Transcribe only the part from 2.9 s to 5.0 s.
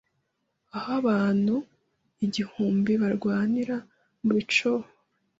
barwanira mubico b